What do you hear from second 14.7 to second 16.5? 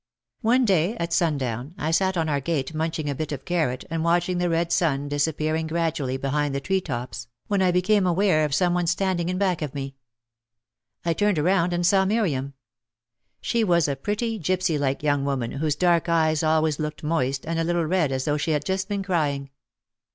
like young woman whose dark eyes